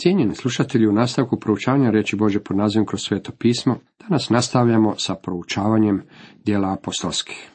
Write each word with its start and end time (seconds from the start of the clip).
Cijenjeni 0.00 0.34
slušatelji, 0.34 0.86
u 0.86 0.92
nastavku 0.92 1.40
proučavanja 1.40 1.90
reći 1.90 2.16
Bože 2.16 2.40
pod 2.40 2.56
nazivom 2.56 2.86
kroz 2.86 3.00
sveto 3.00 3.32
pismo, 3.32 3.78
danas 4.00 4.30
nastavljamo 4.30 4.94
sa 4.98 5.14
proučavanjem 5.14 6.02
dijela 6.44 6.72
apostolskih. 6.72 7.50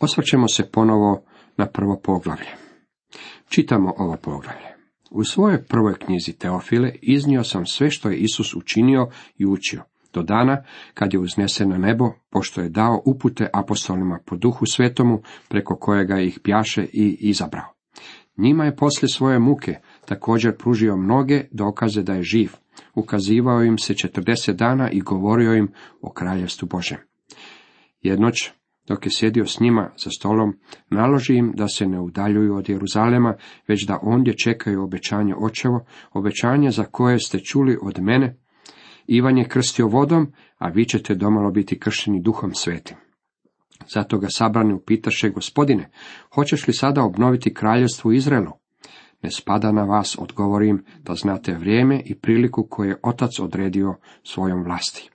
Osvrćemo 0.00 0.48
se 0.48 0.70
ponovo 0.72 1.22
na 1.56 1.66
prvo 1.66 2.00
poglavlje. 2.02 2.48
Čitamo 3.48 3.94
ovo 3.98 4.16
poglavlje. 4.16 4.76
U 5.10 5.24
svojoj 5.24 5.64
prvoj 5.64 5.94
knjizi 5.94 6.32
Teofile 6.32 6.92
iznio 7.02 7.44
sam 7.44 7.66
sve 7.66 7.90
što 7.90 8.10
je 8.10 8.16
Isus 8.16 8.54
učinio 8.54 9.08
i 9.38 9.46
učio, 9.46 9.82
do 10.12 10.22
dana 10.22 10.62
kad 10.94 11.12
je 11.12 11.20
uznesen 11.20 11.68
na 11.68 11.78
nebo, 11.78 12.12
pošto 12.30 12.60
je 12.60 12.68
dao 12.68 13.02
upute 13.06 13.48
apostolima 13.52 14.18
po 14.26 14.36
duhu 14.36 14.66
svetomu, 14.66 15.22
preko 15.48 15.76
kojega 15.76 16.20
ih 16.20 16.40
pjaše 16.42 16.82
i 16.92 17.16
izabrao. 17.20 17.74
Njima 18.36 18.64
je 18.64 18.76
poslije 18.76 19.08
svoje 19.08 19.38
muke 19.38 19.76
također 20.10 20.56
pružio 20.56 20.96
mnoge 20.96 21.44
dokaze 21.50 22.02
da 22.02 22.14
je 22.14 22.22
živ. 22.22 22.50
Ukazivao 22.94 23.62
im 23.62 23.78
se 23.78 23.94
četrdeset 23.94 24.56
dana 24.56 24.90
i 24.90 25.00
govorio 25.00 25.54
im 25.54 25.68
o 26.02 26.12
kraljevstvu 26.12 26.68
Božem. 26.68 26.98
Jednoć, 28.00 28.50
dok 28.88 29.06
je 29.06 29.12
sjedio 29.12 29.46
s 29.46 29.60
njima 29.60 29.90
za 30.04 30.10
stolom, 30.10 30.58
naloži 30.90 31.34
im 31.34 31.52
da 31.56 31.68
se 31.68 31.86
ne 31.86 32.00
udaljuju 32.00 32.54
od 32.54 32.68
Jeruzalema, 32.68 33.34
već 33.68 33.86
da 33.86 33.98
ondje 34.02 34.36
čekaju 34.36 34.82
obećanje 34.82 35.34
očevo, 35.38 35.84
obećanje 36.12 36.70
za 36.70 36.84
koje 36.84 37.18
ste 37.18 37.38
čuli 37.38 37.78
od 37.82 38.00
mene. 38.00 38.36
Ivan 39.06 39.38
je 39.38 39.48
krstio 39.48 39.86
vodom, 39.86 40.32
a 40.58 40.68
vi 40.68 40.84
ćete 40.84 41.14
domalo 41.14 41.50
biti 41.50 41.78
kršteni 41.78 42.22
duhom 42.22 42.54
svetim. 42.54 42.96
Zato 43.94 44.18
ga 44.18 44.26
sabrani 44.30 44.74
upitaše, 44.74 45.30
gospodine, 45.30 45.90
hoćeš 46.34 46.66
li 46.66 46.72
sada 46.72 47.02
obnoviti 47.02 47.54
kraljevstvo 47.54 48.12
Izraelu? 48.12 48.59
Ne 49.22 49.30
spada 49.30 49.72
na 49.72 49.84
vas, 49.84 50.16
odgovorim, 50.18 50.84
da 51.02 51.14
znate 51.14 51.52
vrijeme 51.52 52.02
i 52.04 52.14
priliku 52.14 52.66
koje 52.70 52.88
je 52.88 53.00
otac 53.02 53.38
odredio 53.38 53.94
svojom 54.22 54.64
vlasti. 54.64 55.10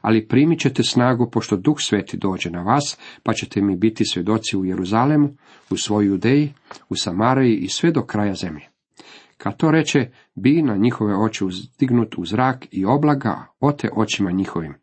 Ali 0.00 0.28
primit 0.28 0.60
ćete 0.60 0.82
snagu, 0.82 1.30
pošto 1.30 1.56
duh 1.56 1.76
sveti 1.78 2.16
dođe 2.16 2.50
na 2.50 2.62
vas, 2.62 2.98
pa 3.22 3.32
ćete 3.32 3.62
mi 3.62 3.76
biti 3.76 4.04
svjedoci 4.04 4.56
u 4.56 4.64
Jeruzalemu, 4.64 5.28
u 5.70 5.76
svojoj 5.76 6.06
Judeji, 6.06 6.52
u 6.88 6.96
Samariji 6.96 7.56
i 7.56 7.68
sve 7.68 7.92
do 7.92 8.02
kraja 8.02 8.34
zemlje. 8.34 8.68
Kad 9.36 9.56
to 9.56 9.70
reče, 9.70 10.10
bi 10.34 10.62
na 10.62 10.76
njihove 10.76 11.16
oči 11.16 11.44
uzdignut 11.44 12.18
u 12.18 12.24
zrak 12.24 12.66
i 12.70 12.84
oblaga 12.84 13.46
ote 13.60 13.88
očima 13.96 14.30
njihovim. 14.30 14.74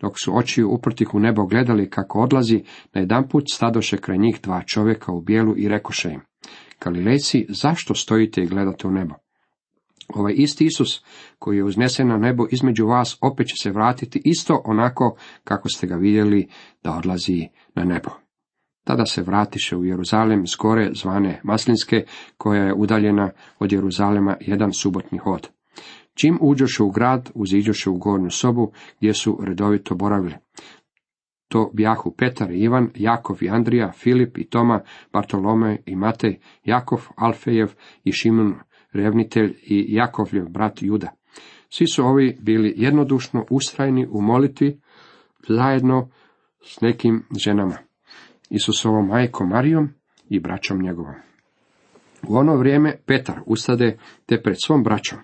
Dok 0.00 0.12
su 0.24 0.36
oči 0.36 0.62
uprtih 0.62 1.14
u 1.14 1.20
nebo 1.20 1.46
gledali 1.46 1.90
kako 1.90 2.20
odlazi, 2.20 2.64
najedanput 2.92 3.44
stadoše 3.52 3.96
kraj 3.96 4.18
njih 4.18 4.40
dva 4.42 4.62
čovjeka 4.62 5.12
u 5.12 5.20
bijelu 5.20 5.54
i 5.56 5.68
rekoše 5.68 6.10
im, 6.10 6.20
Galilejci, 6.84 7.46
zašto 7.48 7.94
stojite 7.94 8.42
i 8.42 8.46
gledate 8.46 8.88
u 8.88 8.90
nebo? 8.90 9.14
Ovaj 10.14 10.34
isti 10.36 10.64
Isus, 10.64 11.04
koji 11.38 11.56
je 11.56 11.64
uznesen 11.64 12.08
na 12.08 12.16
nebo 12.16 12.46
između 12.50 12.86
vas, 12.86 13.18
opet 13.20 13.46
će 13.46 13.54
se 13.62 13.70
vratiti 13.70 14.22
isto 14.24 14.62
onako 14.64 15.16
kako 15.44 15.68
ste 15.68 15.86
ga 15.86 15.96
vidjeli 15.96 16.48
da 16.82 16.96
odlazi 16.96 17.48
na 17.74 17.84
nebo. 17.84 18.10
Tada 18.84 19.06
se 19.06 19.22
vratiše 19.22 19.76
u 19.76 19.84
Jeruzalem 19.84 20.46
s 20.46 20.56
gore 20.58 20.90
zvane 20.94 21.40
Maslinske, 21.44 22.04
koja 22.36 22.62
je 22.62 22.74
udaljena 22.74 23.30
od 23.58 23.72
Jeruzalema 23.72 24.36
jedan 24.40 24.72
subotni 24.72 25.18
hod. 25.18 25.48
Čim 26.14 26.38
uđoše 26.40 26.82
u 26.82 26.90
grad, 26.90 27.30
uziđoše 27.34 27.90
u 27.90 27.96
gornju 27.96 28.30
sobu, 28.30 28.72
gdje 28.98 29.14
su 29.14 29.38
redovito 29.42 29.94
boravili. 29.94 30.34
To 31.52 31.70
bjahu 31.72 32.14
Petar 32.16 32.50
i 32.50 32.58
Ivan, 32.58 32.90
Jakov 32.94 33.42
i 33.42 33.48
Andrija, 33.48 33.92
Filip 33.92 34.38
i 34.38 34.44
Toma, 34.44 34.80
Bartolome 35.12 35.78
i 35.86 35.96
Matej, 35.96 36.38
Jakov, 36.64 37.08
Alfejev 37.16 37.74
i 38.04 38.12
Šimun, 38.12 38.54
Revnitelj 38.92 39.54
i 39.62 39.86
Jakovljev 39.88 40.48
brat 40.48 40.82
Juda. 40.82 41.10
Svi 41.68 41.86
su 41.86 42.04
ovi 42.04 42.38
bili 42.40 42.74
jednodušno 42.76 43.44
ustrajni 43.50 44.06
u 44.10 44.22
molitvi 44.22 44.80
zajedno 45.48 46.08
s 46.62 46.80
nekim 46.80 47.22
ženama. 47.44 47.76
Isusovom 48.50 49.06
majkom 49.06 49.48
Marijom 49.48 49.88
i 50.28 50.40
braćom 50.40 50.82
njegovom. 50.82 51.14
U 52.28 52.36
ono 52.36 52.56
vrijeme 52.56 52.96
Petar 53.06 53.40
ustade 53.46 53.98
te 54.26 54.42
pred 54.42 54.56
svom 54.64 54.82
braćom. 54.82 55.18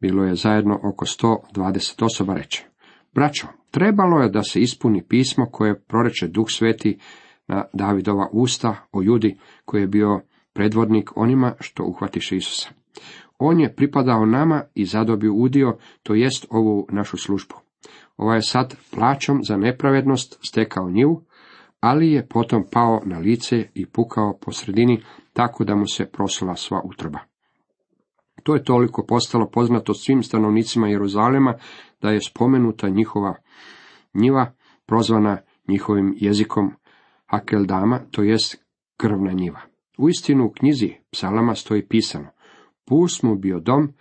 Bilo 0.00 0.24
je 0.24 0.34
zajedno 0.34 0.80
oko 0.82 1.04
120 1.04 2.04
osoba 2.04 2.34
reče. 2.34 2.69
Braćo, 3.12 3.46
trebalo 3.70 4.22
je 4.22 4.28
da 4.28 4.42
se 4.42 4.60
ispuni 4.60 5.02
pismo 5.08 5.46
koje 5.52 5.80
proreče 5.80 6.28
Duh 6.28 6.46
Sveti 6.48 6.98
na 7.48 7.64
Davidova 7.72 8.28
usta 8.32 8.76
o 8.92 9.02
Judi 9.02 9.38
koji 9.64 9.80
je 9.80 9.86
bio 9.86 10.20
predvodnik 10.52 11.16
onima 11.16 11.54
što 11.60 11.84
uhvatiše 11.84 12.36
Isusa. 12.36 12.70
On 13.38 13.60
je 13.60 13.74
pripadao 13.74 14.26
nama 14.26 14.62
i 14.74 14.84
zadobio 14.84 15.34
udio, 15.34 15.78
to 16.02 16.14
jest 16.14 16.46
ovu 16.50 16.86
našu 16.92 17.16
službu. 17.16 17.54
Ovaj 18.16 18.38
je 18.38 18.42
sad 18.42 18.76
plaćom 18.94 19.40
za 19.44 19.56
nepravednost 19.56 20.38
stekao 20.48 20.90
njivu, 20.90 21.22
ali 21.80 22.12
je 22.12 22.26
potom 22.26 22.64
pao 22.72 23.02
na 23.04 23.18
lice 23.18 23.68
i 23.74 23.86
pukao 23.86 24.38
po 24.40 24.52
sredini, 24.52 25.02
tako 25.32 25.64
da 25.64 25.74
mu 25.74 25.86
se 25.86 26.06
prosula 26.06 26.56
sva 26.56 26.80
utroba. 26.84 27.29
To 28.42 28.54
je 28.54 28.64
toliko 28.64 29.06
postalo 29.06 29.50
poznato 29.50 29.94
svim 29.94 30.22
stanovnicima 30.22 30.88
Jeruzalema, 30.88 31.54
da 32.02 32.10
je 32.10 32.20
spomenuta 32.20 32.88
njihova 32.88 33.34
njiva, 34.14 34.52
prozvana 34.86 35.38
njihovim 35.68 36.14
jezikom 36.16 36.70
Hakeldama, 37.26 38.00
to 38.10 38.22
jest 38.22 38.64
krvna 38.96 39.32
njiva. 39.32 39.60
Istinu 40.10 40.46
u 40.46 40.50
knjizi 40.50 40.94
psalama 41.10 41.54
stoji 41.54 41.86
pisano, 41.88 42.28
pust 42.84 43.22
mu 43.22 43.36
bio 43.36 43.60
dom, 43.60 43.92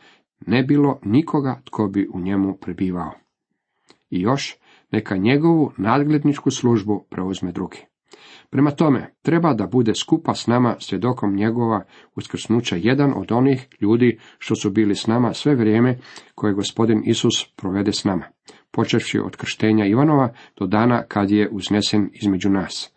ne 0.48 0.64
bilo 0.64 1.00
nikoga 1.04 1.62
tko 1.66 1.88
bi 1.88 2.10
u 2.14 2.20
njemu 2.20 2.58
prebivao. 2.62 3.12
I 4.10 4.22
još, 4.22 4.58
neka 4.92 5.18
njegovu 5.18 5.72
nadgledničku 5.78 6.52
službu 6.52 7.06
preuzme 7.10 7.52
drugi. 7.52 7.89
Prema 8.50 8.72
tome, 8.72 9.14
treba 9.22 9.54
da 9.54 9.68
bude 9.68 9.96
skupa 9.96 10.34
s 10.34 10.48
nama 10.48 10.76
svjedokom 10.80 11.36
njegova 11.36 11.84
uskrsnuća 12.16 12.76
jedan 12.76 13.14
od 13.16 13.32
onih 13.32 13.68
ljudi 13.82 14.20
što 14.38 14.56
su 14.56 14.72
bili 14.72 14.96
s 14.96 15.08
nama 15.08 15.34
sve 15.34 15.56
vrijeme 15.56 15.98
koje 16.36 16.54
gospodin 16.54 17.04
Isus 17.06 17.46
provede 17.56 17.92
s 17.92 18.04
nama, 18.04 18.26
počevši 18.72 19.20
od 19.20 19.36
krštenja 19.36 19.86
Ivanova 19.86 20.34
do 20.60 20.68
dana 20.68 21.04
kad 21.08 21.32
je 21.32 21.50
uznesen 21.52 22.10
između 22.22 22.50
nas. 22.50 22.94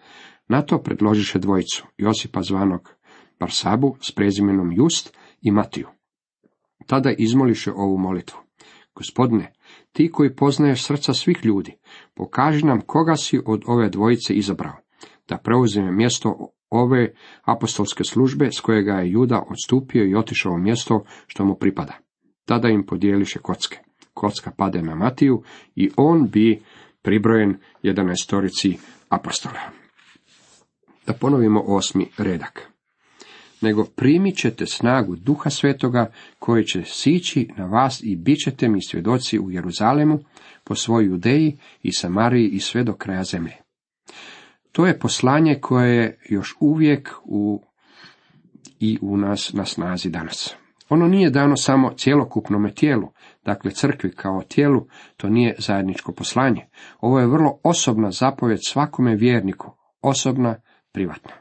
Na 0.49 0.63
to 0.63 0.83
predložiše 0.83 1.39
dvojicu, 1.39 1.87
Josipa 1.97 2.43
zvanog 2.43 2.89
Barsabu 3.41 3.97
s 4.01 4.13
prezimenom 4.15 4.73
Just 4.73 5.17
i 5.41 5.51
Matiju. 5.51 5.89
Tada 6.87 7.11
izmoliše 7.19 7.73
ovu 7.73 7.99
molitvu. 7.99 8.39
Gospodine, 8.95 9.53
ti 9.93 10.11
koji 10.13 10.37
poznaješ 10.37 10.85
srca 10.85 11.15
svih 11.15 11.45
ljudi, 11.45 11.77
pokaži 12.15 12.67
nam 12.67 12.81
koga 12.81 13.17
si 13.17 13.41
od 13.47 13.63
ove 13.67 13.89
dvojice 13.89 14.35
izabrao, 14.35 14.77
da 15.33 15.39
preuzme 15.39 15.93
mjesto 15.93 16.49
ove 16.71 17.15
apostolske 17.45 18.05
službe 18.05 18.49
s 18.53 18.61
kojega 18.61 18.93
je 18.93 19.11
Juda 19.11 19.43
odstupio 19.51 20.05
i 20.05 20.15
otišao 20.15 20.53
u 20.53 20.59
mjesto 20.59 21.05
što 21.27 21.45
mu 21.45 21.55
pripada. 21.55 21.99
Tada 22.45 22.69
im 22.69 22.87
podijeliše 22.87 23.39
kocke. 23.39 23.79
Kocka 24.15 24.51
pade 24.51 24.83
na 24.83 24.95
Matiju 24.95 25.43
i 25.77 25.91
on 25.97 26.29
bi 26.29 26.63
pribrojen 27.03 27.57
jedanaestorici 27.83 28.77
apostola. 29.09 29.61
Da 31.07 31.13
ponovimo 31.13 31.61
osmi 31.67 32.07
redak. 32.19 32.69
Nego 33.61 33.85
primit 33.85 34.37
ćete 34.37 34.67
snagu 34.67 35.17
duha 35.17 35.51
svetoga 35.51 36.13
koji 36.39 36.65
će 36.65 36.83
sići 36.85 37.49
na 37.57 37.67
vas 37.67 38.03
i 38.03 38.17
bit 38.17 38.39
ćete 38.45 38.69
mi 38.69 38.83
svjedoci 38.83 39.39
u 39.39 39.51
Jeruzalemu, 39.51 40.19
po 40.65 40.75
svojoj 40.75 41.07
Judeji 41.07 41.59
i 41.83 41.93
Samariji 41.93 42.49
i 42.49 42.61
sve 42.61 42.85
do 42.85 42.95
kraja 42.95 43.25
zemlje. 43.25 43.62
To 44.73 44.87
je 44.87 44.99
poslanje 44.99 45.61
koje 45.61 45.97
je 45.97 46.19
još 46.29 46.57
uvijek 46.61 47.11
u, 47.25 47.63
i 48.81 48.99
u 49.03 49.17
nas 49.17 49.53
na 49.53 49.65
snazi 49.65 50.11
danas. 50.11 50.57
Ono 50.89 51.09
nije 51.09 51.31
dano 51.31 51.57
samo 51.57 51.93
cjelokupnome 51.97 52.75
tijelu, 52.75 53.09
dakle 53.45 53.71
crkvi 53.71 54.11
kao 54.11 54.43
tijelu, 54.49 54.87
to 55.17 55.29
nije 55.29 55.55
zajedničko 55.59 56.13
poslanje. 56.13 56.67
Ovo 57.01 57.21
je 57.21 57.27
vrlo 57.27 57.59
osobna 57.63 58.11
zapovjed 58.11 58.59
svakome 58.67 59.17
vjerniku, 59.17 59.77
osobna, 60.03 60.57
privatna. 60.93 61.33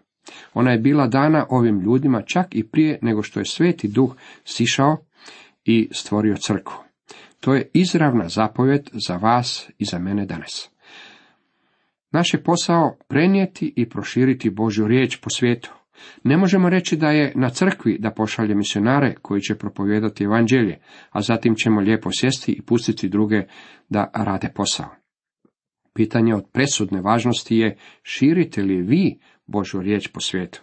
Ona 0.53 0.71
je 0.71 0.77
bila 0.77 1.07
dana 1.07 1.45
ovim 1.49 1.79
ljudima 1.79 2.21
čak 2.21 2.55
i 2.55 2.67
prije 2.67 2.99
nego 3.01 3.23
što 3.23 3.39
je 3.39 3.45
sveti 3.45 3.87
duh 3.87 4.15
sišao 4.43 4.97
i 5.65 5.89
stvorio 5.91 6.35
crkvu. 6.37 6.75
To 7.39 7.53
je 7.53 7.69
izravna 7.73 8.29
zapovjed 8.29 8.89
za 8.93 9.15
vas 9.15 9.69
i 9.77 9.85
za 9.85 9.99
mene 9.99 10.25
danas. 10.25 10.70
Naš 12.11 12.33
je 12.33 12.43
posao 12.43 12.97
prenijeti 13.07 13.73
i 13.75 13.89
proširiti 13.89 14.49
Božju 14.49 14.87
riječ 14.87 15.17
po 15.17 15.29
svijetu. 15.29 15.73
Ne 16.23 16.37
možemo 16.37 16.69
reći 16.69 16.97
da 16.97 17.11
je 17.11 17.33
na 17.35 17.49
crkvi 17.49 17.97
da 17.99 18.11
pošalje 18.11 18.55
misionare 18.55 19.15
koji 19.21 19.41
će 19.41 19.55
propovijedati 19.55 20.23
evanđelje, 20.23 20.79
a 21.11 21.21
zatim 21.21 21.55
ćemo 21.55 21.81
lijepo 21.81 22.09
sjesti 22.13 22.51
i 22.51 22.61
pustiti 22.61 23.09
druge 23.09 23.41
da 23.89 24.11
rade 24.13 24.49
posao. 24.55 24.89
Pitanje 25.93 26.35
od 26.35 26.43
presudne 26.53 27.01
važnosti 27.01 27.57
je 27.57 27.77
širite 28.03 28.61
li 28.61 28.81
vi 28.81 29.19
Božju 29.47 29.81
riječ 29.81 30.07
po 30.07 30.19
svijetu? 30.19 30.61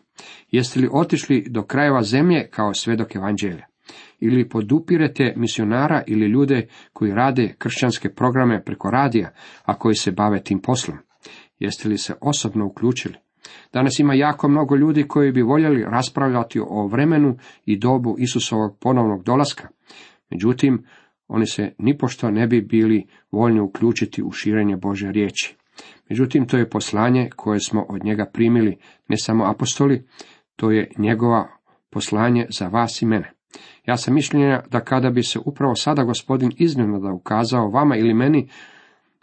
Jeste 0.51 0.81
li 0.81 0.89
otišli 0.93 1.47
do 1.51 1.63
krajeva 1.63 2.03
zemlje 2.03 2.49
kao 2.51 2.75
svedok 2.75 3.17
evanđelja? 3.17 3.67
Ili 4.21 4.49
podupirete 4.49 5.35
misionara 5.37 6.03
ili 6.07 6.27
ljude 6.27 6.69
koji 6.93 7.13
rade 7.13 7.55
kršćanske 7.59 8.15
programe 8.15 8.65
preko 8.65 8.91
radija, 8.91 9.31
a 9.65 9.79
koji 9.79 9.95
se 9.95 10.13
bave 10.13 10.43
tim 10.43 10.61
poslom? 10.63 10.99
Jeste 11.59 11.89
li 11.89 11.99
se 11.99 12.15
osobno 12.21 12.67
uključili? 12.67 13.15
Danas 13.73 13.99
ima 13.99 14.15
jako 14.15 14.49
mnogo 14.49 14.77
ljudi 14.77 15.09
koji 15.09 15.33
bi 15.33 15.43
voljeli 15.43 15.85
raspravljati 15.85 16.61
o 16.61 16.87
vremenu 16.87 17.37
i 17.65 17.79
dobu 17.79 18.17
Isusovog 18.19 18.79
ponovnog 18.81 19.25
dolaska. 19.25 19.69
Međutim, 20.31 20.85
oni 21.29 21.47
se 21.47 21.75
nipošto 21.79 22.31
ne 22.31 22.47
bi 22.47 22.61
bili 22.61 23.07
voljni 23.31 23.61
uključiti 23.61 24.23
u 24.23 24.33
širenje 24.33 24.77
Bože 24.77 25.13
riječi. 25.13 25.57
Međutim, 26.09 26.47
to 26.47 26.57
je 26.57 26.71
poslanje 26.71 27.31
koje 27.37 27.61
smo 27.61 27.87
od 27.89 28.05
njega 28.05 28.27
primili, 28.33 28.77
ne 29.09 29.17
samo 29.17 29.45
apostoli, 29.45 30.07
to 30.57 30.71
je 30.71 30.91
njegova 30.99 31.49
poslanje 31.91 32.47
za 32.59 32.69
vas 32.69 33.03
i 33.03 33.07
mene. 33.07 33.33
Ja 33.87 33.97
sam 33.97 34.15
mišljenja 34.15 34.63
da 34.71 34.81
kada 34.81 35.11
bi 35.11 35.23
se 35.23 35.39
upravo 35.45 35.75
sada 35.75 36.03
gospodin 36.03 36.53
iznenada 36.59 37.13
ukazao 37.13 37.71
vama 37.71 37.97
ili 37.97 38.15
meni, 38.15 38.49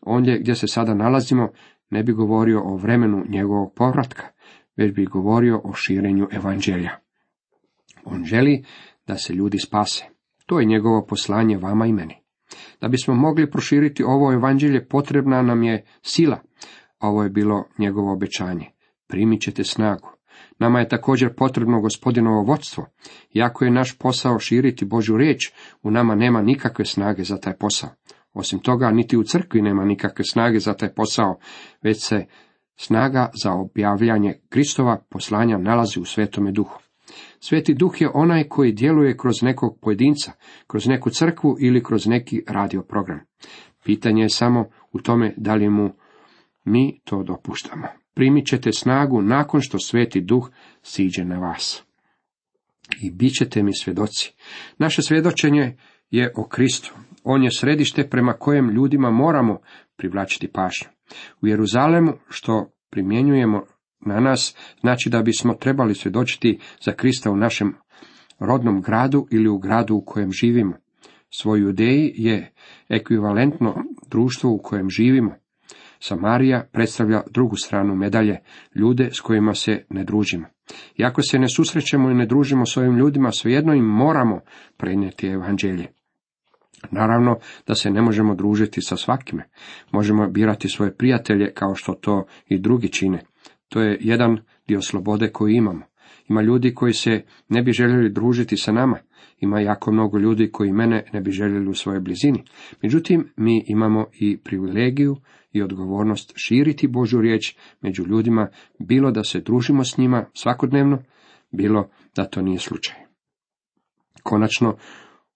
ondje 0.01 0.39
gdje 0.39 0.55
se 0.55 0.67
sada 0.67 0.93
nalazimo, 0.93 1.49
ne 1.89 2.03
bi 2.03 2.13
govorio 2.13 2.61
o 2.63 2.75
vremenu 2.75 3.23
njegovog 3.29 3.73
povratka, 3.75 4.23
već 4.77 4.93
bi 4.93 5.05
govorio 5.05 5.61
o 5.63 5.73
širenju 5.73 6.27
evanđelja. 6.31 6.91
On 8.05 8.23
želi 8.23 8.63
da 9.07 9.17
se 9.17 9.33
ljudi 9.33 9.59
spase. 9.59 10.05
To 10.45 10.59
je 10.59 10.65
njegovo 10.65 11.05
poslanje 11.05 11.57
vama 11.57 11.85
i 11.85 11.93
meni. 11.93 12.15
Da 12.81 12.87
bismo 12.87 13.15
mogli 13.15 13.51
proširiti 13.51 14.03
ovo 14.03 14.33
evanđelje, 14.33 14.87
potrebna 14.87 15.41
nam 15.41 15.63
je 15.63 15.85
sila. 16.01 16.39
Ovo 16.99 17.23
je 17.23 17.29
bilo 17.29 17.63
njegovo 17.77 18.13
obećanje. 18.13 18.71
Primit 19.07 19.41
ćete 19.41 19.63
snagu. 19.63 20.09
Nama 20.59 20.79
je 20.79 20.87
također 20.87 21.35
potrebno 21.35 21.81
gospodinovo 21.81 22.41
vodstvo. 22.41 22.85
Iako 23.33 23.65
je 23.65 23.71
naš 23.71 23.97
posao 23.97 24.39
širiti 24.39 24.85
Božju 24.85 25.17
riječ, 25.17 25.51
u 25.83 25.91
nama 25.91 26.15
nema 26.15 26.41
nikakve 26.41 26.85
snage 26.85 27.23
za 27.23 27.37
taj 27.37 27.53
posao. 27.57 27.89
Osim 28.35 28.59
toga, 28.59 28.91
niti 28.91 29.17
u 29.17 29.23
crkvi 29.23 29.61
nema 29.61 29.85
nikakve 29.85 30.25
snage 30.25 30.59
za 30.59 30.73
taj 30.73 30.93
posao, 30.93 31.39
već 31.81 32.07
se 32.07 32.25
snaga 32.75 33.29
za 33.43 33.51
objavljanje 33.51 34.33
Kristova 34.49 35.05
poslanja 35.09 35.57
nalazi 35.57 35.99
u 35.99 36.05
Svetome 36.05 36.51
duhu. 36.51 36.79
Sveti 37.39 37.73
duh 37.73 38.01
je 38.01 38.09
onaj 38.13 38.43
koji 38.43 38.71
djeluje 38.71 39.17
kroz 39.17 39.43
nekog 39.43 39.79
pojedinca, 39.81 40.31
kroz 40.67 40.87
neku 40.87 41.09
crkvu 41.09 41.57
ili 41.59 41.83
kroz 41.83 42.07
neki 42.07 42.43
radio 42.47 42.83
program. 42.83 43.19
Pitanje 43.83 44.21
je 44.21 44.29
samo 44.29 44.65
u 44.91 44.99
tome 44.99 45.33
da 45.37 45.55
li 45.55 45.69
mu 45.69 45.93
mi 46.63 46.99
to 47.03 47.23
dopuštamo. 47.23 47.87
Primit 48.13 48.47
ćete 48.47 48.71
snagu 48.71 49.21
nakon 49.21 49.61
što 49.61 49.79
sveti 49.79 50.21
duh 50.21 50.49
siđe 50.83 51.25
na 51.25 51.39
vas. 51.39 51.83
I 53.01 53.11
bit 53.11 53.33
ćete 53.33 53.63
mi 53.63 53.73
svjedoci. 53.73 54.33
Naše 54.77 55.01
svjedočenje 55.01 55.77
je 56.11 56.33
o 56.35 56.47
Kristu. 56.47 56.93
On 57.27 57.43
je 57.43 57.49
središte 57.51 58.09
prema 58.09 58.33
kojem 58.33 58.69
ljudima 58.69 59.11
moramo 59.11 59.59
privlačiti 59.97 60.47
pažnju. 60.47 60.87
U 61.41 61.47
Jeruzalemu, 61.47 62.13
što 62.29 62.71
primjenjujemo 62.89 63.63
na 64.05 64.19
nas, 64.19 64.55
znači 64.79 65.09
da 65.09 65.21
bismo 65.21 65.53
trebali 65.53 65.95
svjedočiti 65.95 66.59
za 66.85 66.91
Krista 66.91 67.31
u 67.31 67.35
našem 67.35 67.75
rodnom 68.39 68.81
gradu 68.81 69.27
ili 69.31 69.49
u 69.49 69.57
gradu 69.57 69.95
u 69.95 70.03
kojem 70.05 70.31
živimo. 70.31 70.73
Svoj 71.29 71.59
judeji 71.59 72.13
je 72.15 72.53
ekvivalentno 72.89 73.75
društvo 74.09 74.51
u 74.51 74.57
kojem 74.63 74.89
živimo. 74.89 75.35
Samarija 75.99 76.67
predstavlja 76.71 77.21
drugu 77.31 77.55
stranu 77.55 77.95
medalje, 77.95 78.39
ljude 78.75 79.09
s 79.11 79.21
kojima 79.21 79.53
se 79.53 79.85
ne 79.89 80.03
družimo. 80.03 80.45
Iako 80.97 81.21
se 81.21 81.39
ne 81.39 81.47
susrećemo 81.49 82.11
i 82.11 82.13
ne 82.13 82.25
družimo 82.25 82.65
s 82.65 82.77
ovim 82.77 82.97
ljudima, 82.97 83.31
svejedno 83.31 83.73
im 83.73 83.85
moramo 83.85 84.39
prenijeti 84.77 85.27
evanđelje. 85.27 85.87
Naravno 86.91 87.37
da 87.67 87.75
se 87.75 87.89
ne 87.89 88.01
možemo 88.01 88.35
družiti 88.35 88.81
sa 88.81 88.97
svakime. 88.97 89.43
Možemo 89.91 90.29
birati 90.29 90.69
svoje 90.69 90.95
prijatelje 90.95 91.53
kao 91.53 91.75
što 91.75 91.93
to 91.93 92.25
i 92.47 92.59
drugi 92.59 92.89
čine. 92.89 93.21
To 93.69 93.81
je 93.81 93.97
jedan 94.01 94.37
dio 94.67 94.81
slobode 94.81 95.29
koju 95.29 95.55
imamo. 95.55 95.85
Ima 96.29 96.41
ljudi 96.41 96.73
koji 96.73 96.93
se 96.93 97.21
ne 97.49 97.63
bi 97.63 97.71
željeli 97.71 98.09
družiti 98.09 98.57
sa 98.57 98.71
nama. 98.71 98.97
Ima 99.39 99.59
jako 99.59 99.91
mnogo 99.91 100.17
ljudi 100.17 100.51
koji 100.51 100.71
mene 100.71 101.03
ne 101.13 101.21
bi 101.21 101.31
željeli 101.31 101.69
u 101.69 101.73
svojoj 101.73 101.99
blizini. 101.99 102.43
Međutim, 102.81 103.29
mi 103.37 103.63
imamo 103.67 104.05
i 104.19 104.37
privilegiju 104.37 105.15
i 105.51 105.61
odgovornost 105.61 106.33
širiti 106.35 106.87
Božu 106.87 107.21
riječ 107.21 107.55
među 107.81 108.05
ljudima, 108.07 108.47
bilo 108.79 109.11
da 109.11 109.23
se 109.23 109.39
družimo 109.39 109.83
s 109.83 109.97
njima 109.97 110.25
svakodnevno, 110.33 111.03
bilo 111.51 111.89
da 112.15 112.25
to 112.25 112.41
nije 112.41 112.59
slučaj. 112.59 112.95
Konačno, 114.23 114.77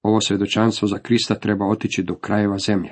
ovo 0.01 0.21
svjedočanstvo 0.21 0.87
za 0.87 0.97
Krista 0.97 1.35
treba 1.35 1.65
otići 1.65 2.03
do 2.03 2.15
krajeva 2.15 2.57
zemlje. 2.57 2.89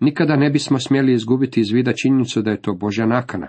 Nikada 0.00 0.36
ne 0.36 0.50
bismo 0.50 0.78
smjeli 0.78 1.12
izgubiti 1.12 1.60
iz 1.60 1.70
vida 1.70 1.92
činjenicu 1.92 2.42
da 2.42 2.50
je 2.50 2.62
to 2.62 2.74
Božja 2.74 3.06
nakana. 3.06 3.48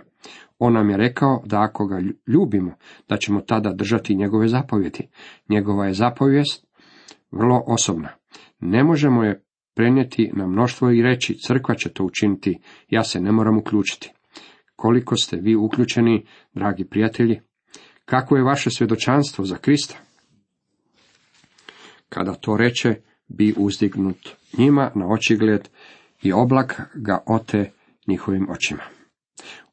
On 0.60 0.74
nam 0.74 0.90
je 0.90 0.98
rekao 0.98 1.42
da 1.46 1.62
ako 1.62 1.88
ga 1.88 2.02
ljubimo, 2.28 2.76
da 3.10 3.18
ćemo 3.18 3.42
tada 3.42 3.74
držati 3.74 4.16
njegove 4.16 4.48
zapovjedi. 4.48 5.08
Njegova 5.50 5.86
je 5.86 5.94
zapovijest 5.94 6.66
vrlo 7.32 7.64
osobna. 7.68 8.10
Ne 8.60 8.84
možemo 8.84 9.24
je 9.24 9.44
prenijeti 9.76 10.32
na 10.36 10.48
mnoštvo 10.48 10.92
i 10.92 11.02
reći 11.02 11.38
crkva 11.38 11.76
će 11.76 11.90
to 11.90 12.04
učiniti, 12.04 12.60
ja 12.90 13.04
se 13.04 13.22
ne 13.22 13.32
moram 13.32 13.58
uključiti. 13.58 14.12
Koliko 14.76 15.16
ste 15.16 15.38
vi 15.38 15.56
uključeni, 15.56 16.26
dragi 16.54 16.86
prijatelji? 16.86 17.42
Kako 18.06 18.36
je 18.36 18.44
vaše 18.44 18.70
svjedočanstvo 18.70 19.46
za 19.46 19.58
Krista? 19.58 19.96
Kada 22.14 22.34
to 22.34 22.58
reče, 22.58 22.96
bi 23.28 23.54
uzdignut 23.58 24.30
njima 24.58 24.92
na 24.96 25.08
očigled 25.08 25.70
i 26.22 26.34
oblak 26.34 26.82
ga 26.96 27.24
ote 27.26 27.72
njihovim 28.08 28.50
očima. 28.50 28.84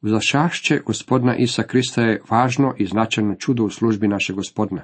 Uzašašće 0.02 0.80
gospodina 0.86 1.36
Isa 1.36 1.62
Krista 1.62 2.02
je 2.02 2.22
važno 2.30 2.74
i 2.78 2.86
značajno 2.86 3.34
čudo 3.34 3.64
u 3.64 3.70
službi 3.70 4.08
našeg 4.08 4.36
gospodina. 4.36 4.82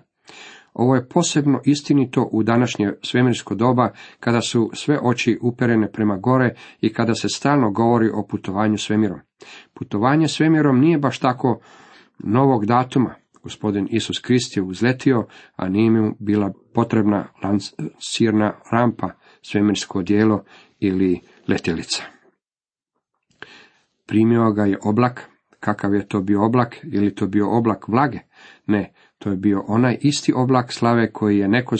Ovo 0.74 0.94
je 0.94 1.08
posebno 1.08 1.60
istinito 1.64 2.28
u 2.32 2.42
današnje 2.42 2.92
svemirsko 3.02 3.54
doba, 3.54 3.92
kada 4.20 4.40
su 4.40 4.70
sve 4.74 4.98
oči 5.02 5.38
uperene 5.42 5.92
prema 5.92 6.16
gore 6.16 6.54
i 6.80 6.92
kada 6.92 7.14
se 7.14 7.28
stalno 7.28 7.70
govori 7.70 8.10
o 8.14 8.26
putovanju 8.26 8.78
svemirom. 8.78 9.20
Putovanje 9.74 10.28
svemirom 10.28 10.80
nije 10.80 10.98
baš 10.98 11.18
tako 11.18 11.60
novog 12.18 12.66
datuma. 12.66 13.14
Gospodin 13.42 13.88
Isus 13.90 14.18
Krist 14.18 14.56
je 14.56 14.62
uzletio, 14.62 15.26
a 15.56 15.68
nije 15.68 15.90
mu 15.90 16.14
bila 16.18 16.52
potrebna 16.76 17.24
lansirna 17.42 18.52
rampa, 18.70 19.10
svemirsko 19.42 20.02
dijelo 20.02 20.44
ili 20.80 21.20
letjelica. 21.48 22.02
Primio 24.06 24.52
ga 24.52 24.64
je 24.64 24.78
oblak, 24.82 25.30
kakav 25.60 25.94
je 25.94 26.08
to 26.08 26.20
bio 26.20 26.44
oblak, 26.44 26.76
ili 26.82 27.14
to 27.14 27.26
bio 27.26 27.50
oblak 27.50 27.88
vlage? 27.88 28.18
Ne, 28.66 28.92
to 29.18 29.30
je 29.30 29.36
bio 29.36 29.64
onaj 29.68 29.98
isti 30.00 30.32
oblak 30.36 30.72
slave 30.72 31.12
koji 31.12 31.38
je 31.38 31.48
neko 31.48 31.76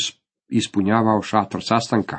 ispunjavao 0.49 1.23
šator 1.23 1.61
sastanka. 1.65 2.19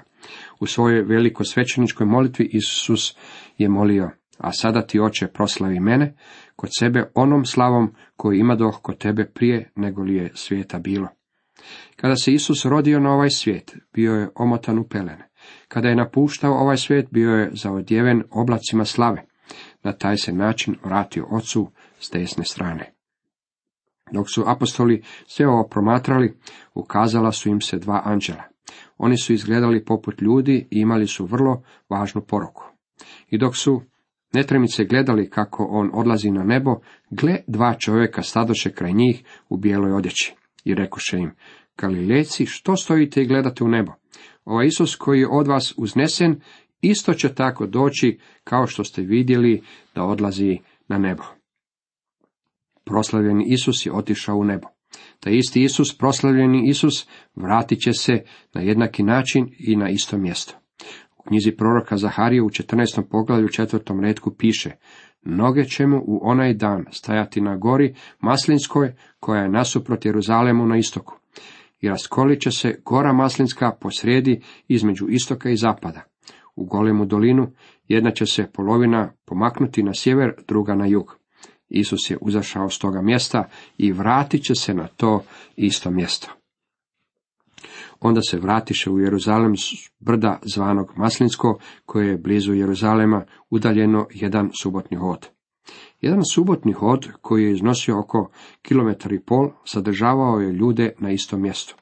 U 0.59 0.65
svojoj 0.65 1.01
velikosvećeničkoj 1.01 2.05
molitvi 2.05 2.49
Isus 2.53 3.17
je 3.57 3.69
molio, 3.69 4.09
a 4.37 4.51
sada 4.51 4.81
ti 4.81 4.99
oče 4.99 5.27
proslavi 5.27 5.79
mene 5.79 6.15
kod 6.55 6.69
sebe 6.79 7.11
onom 7.15 7.45
slavom 7.45 7.95
koji 8.15 8.39
ima 8.39 8.57
kod 8.81 8.97
tebe 8.97 9.25
prije 9.25 9.71
nego 9.75 10.01
li 10.01 10.15
je 10.15 10.31
svijeta 10.33 10.79
bilo. 10.79 11.16
Kada 11.95 12.15
se 12.15 12.33
Isus 12.33 12.65
rodio 12.65 12.99
na 12.99 13.13
ovaj 13.13 13.29
svijet, 13.29 13.77
bio 13.93 14.13
je 14.13 14.29
omotan 14.35 14.79
u 14.79 14.87
pelene. 14.87 15.29
Kada 15.67 15.89
je 15.89 15.95
napuštao 15.95 16.53
ovaj 16.53 16.77
svijet, 16.77 17.07
bio 17.11 17.31
je 17.31 17.49
zaodjeven 17.53 18.23
oblacima 18.31 18.85
slave. 18.85 19.25
Na 19.83 19.93
taj 19.93 20.17
se 20.17 20.33
način 20.33 20.75
vratio 20.83 21.27
ocu 21.31 21.71
s 21.99 22.11
desne 22.11 22.43
strane. 22.43 22.93
Dok 24.11 24.25
su 24.35 24.43
apostoli 24.47 25.03
sve 25.27 25.47
ovo 25.47 25.67
promatrali, 25.67 26.37
ukazala 26.73 27.31
su 27.31 27.49
im 27.49 27.61
se 27.61 27.77
dva 27.77 28.01
anđela. 28.05 28.43
Oni 28.97 29.17
su 29.17 29.33
izgledali 29.33 29.85
poput 29.85 30.21
ljudi 30.21 30.67
i 30.71 30.79
imali 30.79 31.07
su 31.07 31.25
vrlo 31.25 31.63
važnu 31.89 32.21
poruku. 32.21 32.63
I 33.29 33.37
dok 33.37 33.57
su 33.57 33.81
netremice 34.33 34.85
gledali 34.85 35.29
kako 35.29 35.67
on 35.69 35.89
odlazi 35.93 36.31
na 36.31 36.43
nebo, 36.43 36.75
gle 37.09 37.37
dva 37.47 37.73
čovjeka 37.73 38.21
stadoše 38.21 38.71
kraj 38.71 38.93
njih 38.93 39.23
u 39.49 39.57
bijeloj 39.57 39.91
odjeći. 39.91 40.35
I 40.67 40.73
rekoše 40.75 41.17
im, 41.17 41.31
Galileci, 41.77 42.45
što 42.45 42.75
stojite 42.75 43.21
i 43.21 43.25
gledate 43.25 43.63
u 43.63 43.67
nebo? 43.67 43.91
Ovaj 44.45 44.67
Isus 44.67 44.95
koji 44.95 45.19
je 45.19 45.27
od 45.31 45.47
vas 45.47 45.73
uznesen, 45.77 46.41
isto 46.81 47.13
će 47.13 47.33
tako 47.33 47.67
doći 47.67 48.19
kao 48.43 48.67
što 48.67 48.83
ste 48.83 49.01
vidjeli 49.01 49.61
da 49.95 50.03
odlazi 50.03 50.57
na 50.87 50.97
nebo. 50.97 51.23
Proslavljeni 52.85 53.45
Isus 53.47 53.85
je 53.85 53.93
otišao 53.93 54.37
u 54.37 54.43
nebo. 54.43 54.67
Taj 55.19 55.33
isti 55.35 55.63
Isus, 55.63 55.97
proslavljeni 55.97 56.69
Isus, 56.69 57.07
vratit 57.35 57.79
će 57.79 57.93
se 57.93 58.23
na 58.53 58.61
jednaki 58.61 59.03
način 59.03 59.49
i 59.59 59.75
na 59.75 59.89
isto 59.89 60.17
mjesto. 60.17 60.53
U 61.17 61.23
knjizi 61.23 61.51
proroka 61.51 61.97
Zaharije 61.97 62.41
u 62.41 62.49
14. 62.49 63.03
poglavlju 63.09 63.49
četvrtom 63.49 63.99
redku 63.99 64.35
piše 64.37 64.71
Noge 65.21 65.65
će 65.65 65.87
mu 65.87 66.03
u 66.05 66.19
onaj 66.23 66.53
dan 66.53 66.85
stajati 66.91 67.41
na 67.41 67.57
gori 67.57 67.95
Maslinskoj, 68.19 68.93
koja 69.19 69.41
je 69.41 69.49
nasuprot 69.49 70.05
Jeruzalemu 70.05 70.65
na 70.65 70.77
istoku. 70.77 71.19
i 71.81 71.89
raskolit 71.89 72.41
će 72.41 72.51
se 72.51 72.81
gora 72.85 73.13
maslinska 73.13 73.71
posrijedi 73.81 74.41
između 74.67 75.07
istoka 75.09 75.49
i 75.49 75.55
zapada. 75.55 76.01
U 76.55 76.65
golemu 76.65 77.05
dolinu 77.05 77.51
jedna 77.87 78.11
će 78.11 78.25
se 78.25 78.47
polovina 78.53 79.13
pomaknuti 79.25 79.83
na 79.83 79.91
sjever, 79.93 80.33
druga 80.47 80.75
na 80.75 80.85
jug. 80.85 81.17
Isus 81.69 82.09
je 82.09 82.17
uzašao 82.21 82.69
s 82.69 82.79
toga 82.79 83.01
mjesta 83.01 83.49
i 83.77 83.91
vratit 83.91 84.43
će 84.43 84.55
se 84.55 84.73
na 84.73 84.87
to 84.87 85.23
isto 85.55 85.91
mjesto. 85.91 86.31
Onda 87.99 88.21
se 88.21 88.39
vratiše 88.39 88.89
u 88.89 88.99
Jeruzalem 88.99 89.55
s 89.57 89.61
brda 89.99 90.39
zvanog 90.43 90.93
Maslinsko, 90.95 91.59
koje 91.85 92.07
je 92.07 92.17
blizu 92.17 92.53
Jeruzalema 92.53 93.25
udaljeno 93.49 94.07
jedan 94.13 94.49
subotni 94.61 94.97
hod. 94.97 95.27
Jedan 96.01 96.23
subotni 96.31 96.73
hod, 96.73 97.07
koji 97.21 97.43
je 97.43 97.51
iznosio 97.51 97.99
oko 97.99 98.29
kilometar 98.61 99.13
i 99.13 99.19
pol, 99.19 99.49
sadržavao 99.65 100.39
je 100.39 100.51
ljude 100.51 100.93
na 100.99 101.11
istom 101.11 101.41
mjestu. 101.41 101.75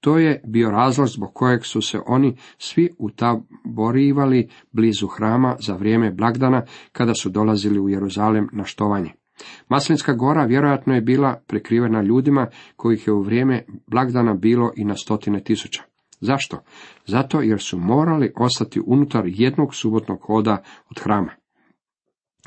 To 0.00 0.18
je 0.18 0.42
bio 0.46 0.70
razlog 0.70 1.08
zbog 1.08 1.34
kojeg 1.34 1.64
su 1.64 1.82
se 1.82 2.00
oni 2.06 2.36
svi 2.58 2.90
utaborivali 2.98 4.48
blizu 4.72 5.06
hrama 5.06 5.56
za 5.60 5.74
vrijeme 5.74 6.10
blagdana 6.10 6.62
kada 6.92 7.14
su 7.14 7.30
dolazili 7.30 7.80
u 7.80 7.88
Jeruzalem 7.88 8.48
na 8.52 8.64
štovanje. 8.64 9.23
Maslinska 9.68 10.12
gora 10.12 10.44
vjerojatno 10.44 10.94
je 10.94 11.00
bila 11.00 11.40
prekrivena 11.46 12.02
ljudima 12.02 12.46
kojih 12.76 13.06
je 13.06 13.12
u 13.12 13.22
vrijeme 13.22 13.64
blagdana 13.86 14.34
bilo 14.34 14.72
i 14.76 14.84
na 14.84 14.94
stotine 14.94 15.44
tisuća. 15.44 15.82
Zašto? 16.20 16.62
Zato 17.06 17.40
jer 17.40 17.60
su 17.60 17.78
morali 17.78 18.32
ostati 18.36 18.80
unutar 18.86 19.22
jednog 19.26 19.74
subotnog 19.74 20.18
hoda 20.22 20.62
od 20.90 21.00
hrama. 21.02 21.30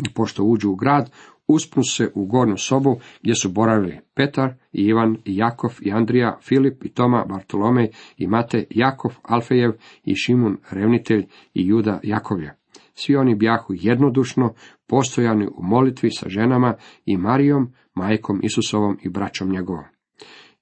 I 0.10 0.14
pošto 0.14 0.44
uđu 0.44 0.72
u 0.72 0.76
grad, 0.76 1.12
uspnu 1.48 1.84
se 1.84 2.12
u 2.16 2.26
gornju 2.26 2.58
sobu 2.58 3.00
gdje 3.22 3.36
su 3.36 3.50
boravili 3.50 4.00
Petar, 4.16 4.54
i 4.74 4.82
Ivan, 4.82 5.18
i 5.26 5.38
Jakov, 5.38 5.72
i 5.82 5.92
Andrija, 5.92 6.38
Filip, 6.42 6.86
i 6.86 6.90
Toma, 6.90 7.26
Bartolomej, 7.26 7.90
i 8.18 8.28
Mate, 8.28 8.64
Jakov, 8.70 9.12
Alfejev, 9.24 9.72
i 10.04 10.16
Šimun, 10.16 10.58
Revnitelj, 10.72 11.26
i 11.54 11.68
Juda, 11.68 12.00
Jakovlja. 12.04 12.54
Svi 12.94 13.16
oni 13.16 13.36
bjahu 13.36 13.74
jednodušno, 13.76 14.54
postojani 14.88 15.48
u 15.48 15.64
molitvi 15.64 16.12
sa 16.12 16.30
ženama 16.30 16.76
i 17.06 17.18
Marijom, 17.18 17.74
majkom 17.96 18.40
Isusovom 18.44 18.98
i 19.04 19.10
braćom 19.10 19.50
njegovom. 19.50 19.86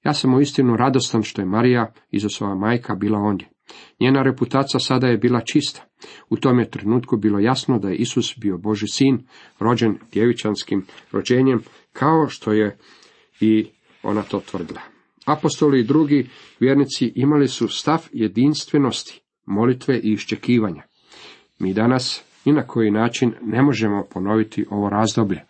Ja 0.04 0.14
sam 0.14 0.34
u 0.34 0.40
istinu 0.40 0.76
radostan 0.76 1.22
što 1.22 1.42
je 1.42 1.46
Marija, 1.46 1.92
Isusova 2.10 2.54
majka, 2.54 2.94
bila 2.94 3.18
ondje. 3.18 3.48
Njena 4.00 4.22
reputacija 4.22 4.80
sada 4.80 5.06
je 5.06 5.18
bila 5.18 5.40
čista. 5.40 5.84
U 6.30 6.36
tom 6.36 6.58
je 6.58 6.70
trenutku 6.70 7.16
bilo 7.16 7.38
jasno 7.38 7.78
da 7.78 7.88
je 7.88 7.96
Isus 7.96 8.34
bio 8.38 8.58
Boži 8.58 8.86
sin, 8.88 9.26
rođen 9.58 9.98
djevičanskim 10.12 10.86
rođenjem, 11.12 11.62
kao 11.92 12.28
što 12.28 12.52
je 12.52 12.78
i 13.40 13.66
ona 14.02 14.22
to 14.22 14.40
tvrdila. 14.50 14.80
Apostoli 15.26 15.80
i 15.80 15.84
drugi 15.84 16.28
vjernici 16.60 17.12
imali 17.14 17.48
su 17.48 17.68
stav 17.68 18.08
jedinstvenosti, 18.12 19.20
molitve 19.46 19.98
i 19.98 20.12
iščekivanja. 20.12 20.82
Mi 21.58 21.74
danas 21.74 22.24
ni 22.46 22.52
na 22.52 22.62
koji 22.62 22.90
način 22.90 23.32
ne 23.42 23.62
možemo 23.62 24.04
ponoviti 24.10 24.66
ovo 24.70 24.88
razdoblje. 24.88 25.44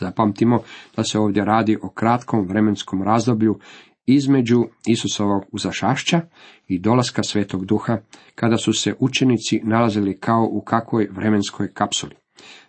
Zapamtimo 0.00 0.60
da 0.96 1.04
se 1.04 1.18
ovdje 1.18 1.44
radi 1.44 1.78
o 1.82 1.88
kratkom 1.88 2.46
vremenskom 2.46 3.02
razdoblju 3.02 3.58
između 4.06 4.64
Isusovog 4.86 5.44
uzašašća 5.52 6.20
i 6.68 6.78
dolaska 6.78 7.22
Svetog 7.22 7.64
Duha, 7.64 7.98
kada 8.34 8.56
su 8.56 8.72
se 8.72 8.94
učenici 8.98 9.60
nalazili 9.64 10.18
kao 10.20 10.48
u 10.50 10.60
kakvoj 10.60 11.08
vremenskoj 11.10 11.72
kapsuli. 11.72 12.14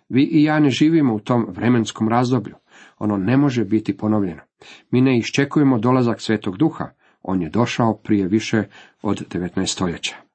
Vi 0.08 0.22
i 0.22 0.42
ja 0.42 0.58
ne 0.58 0.70
živimo 0.70 1.14
u 1.14 1.20
tom 1.20 1.46
vremenskom 1.48 2.08
razdoblju. 2.08 2.54
Ono 2.98 3.16
ne 3.16 3.36
može 3.36 3.64
biti 3.64 3.96
ponovljeno. 3.96 4.42
Mi 4.90 5.00
ne 5.00 5.18
iščekujemo 5.18 5.78
dolazak 5.78 6.20
Svetog 6.20 6.56
Duha. 6.56 6.90
On 7.22 7.42
je 7.42 7.50
došao 7.50 7.94
prije 7.94 8.28
više 8.28 8.62
od 9.02 9.28
19. 9.28 9.66
stoljeća. 9.66 10.27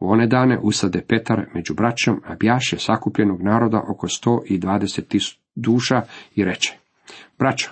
U 0.00 0.10
one 0.10 0.26
dane 0.26 0.58
usade 0.62 1.04
Petar 1.08 1.46
među 1.54 1.74
braćom, 1.74 2.20
a 2.26 2.34
bjaše 2.34 2.78
sakupljenog 2.78 3.42
naroda 3.42 3.82
oko 3.88 4.06
120 4.06 5.36
duša 5.54 6.02
i 6.34 6.44
reče. 6.44 6.74
Braćo, 7.38 7.70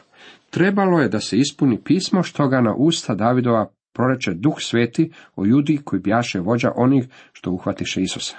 trebalo 0.50 1.00
je 1.00 1.08
da 1.08 1.20
se 1.20 1.38
ispuni 1.38 1.80
pismo 1.84 2.22
što 2.22 2.48
ga 2.48 2.60
na 2.60 2.74
usta 2.74 3.14
Davidova 3.14 3.72
proreče 3.92 4.34
duh 4.34 4.54
sveti 4.58 5.12
o 5.36 5.44
judi 5.44 5.80
koji 5.84 6.02
bjaše 6.02 6.40
vođa 6.40 6.72
onih 6.76 7.08
što 7.32 7.50
uhvatiše 7.50 8.02
Isusa. 8.02 8.36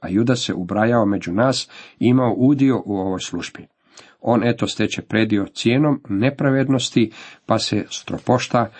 A 0.00 0.08
Juda 0.08 0.36
se 0.36 0.54
ubrajao 0.54 1.06
među 1.06 1.32
nas 1.32 1.70
i 1.98 2.06
imao 2.06 2.34
udio 2.36 2.82
u 2.84 2.96
ovoj 2.96 3.20
službi. 3.20 3.66
On 4.20 4.44
eto 4.44 4.66
steče 4.66 5.02
predio 5.02 5.46
cijenom 5.54 6.02
nepravednosti, 6.08 7.12
pa 7.46 7.58
se 7.58 7.84
stropošta 7.90 8.70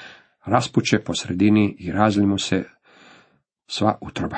raspuće 0.45 0.99
po 0.99 1.15
sredini 1.15 1.77
i 1.79 1.93
razli 1.93 2.27
mu 2.27 2.39
se 2.39 2.65
sva 3.67 3.99
utroba. 4.01 4.37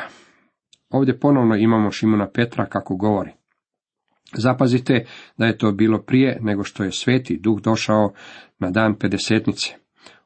Ovdje 0.90 1.20
ponovno 1.20 1.56
imamo 1.56 1.90
Šimuna 1.90 2.28
Petra 2.30 2.66
kako 2.66 2.96
govori. 2.96 3.30
Zapazite 4.32 5.06
da 5.36 5.46
je 5.46 5.58
to 5.58 5.72
bilo 5.72 6.02
prije 6.02 6.38
nego 6.40 6.64
što 6.64 6.84
je 6.84 6.92
sveti 6.92 7.36
duh 7.36 7.60
došao 7.60 8.12
na 8.58 8.70
dan 8.70 8.94
pedesetnice. 8.94 9.74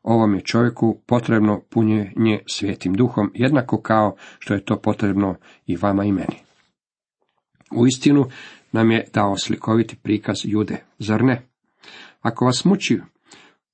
Ovom 0.02 0.34
je 0.34 0.40
čovjeku 0.40 1.00
potrebno 1.06 1.60
punjenje 1.70 2.40
svetim 2.46 2.94
duhom, 2.94 3.30
jednako 3.34 3.80
kao 3.80 4.16
što 4.38 4.54
je 4.54 4.64
to 4.64 4.80
potrebno 4.80 5.34
i 5.66 5.76
vama 5.76 6.04
i 6.04 6.12
meni. 6.12 6.36
U 7.72 7.86
istinu 7.86 8.24
nam 8.72 8.90
je 8.90 9.04
dao 9.14 9.36
slikoviti 9.36 9.96
prikaz 9.96 10.36
jude, 10.44 10.84
zar 10.98 11.24
ne? 11.24 11.42
Ako 12.20 12.44
vas 12.44 12.64
muči 12.64 13.00